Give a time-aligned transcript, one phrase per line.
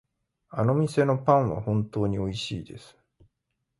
[0.49, 2.97] あの店のパンは本当においしいです。